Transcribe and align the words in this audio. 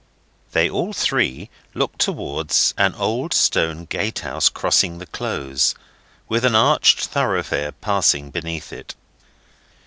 They 0.53 0.67
all 0.67 0.93
three 0.93 1.51
look 1.75 1.95
towards 1.99 2.73
an 2.75 2.95
old 2.95 3.35
stone 3.35 3.85
gatehouse 3.85 4.49
crossing 4.49 4.97
the 4.97 5.05
Close, 5.05 5.75
with 6.27 6.43
an 6.43 6.55
arched 6.55 7.01
thoroughfare 7.05 7.71
passing 7.71 8.31
beneath 8.31 8.73
it. 8.73 8.95